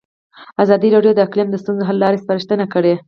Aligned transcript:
ازادي 0.63 0.89
راډیو 0.95 1.13
د 1.15 1.19
اقلیم 1.27 1.47
د 1.51 1.55
ستونزو 1.63 1.87
حل 1.89 1.97
لارې 2.03 2.21
سپارښتنې 2.23 2.65
کړي. 2.73 2.93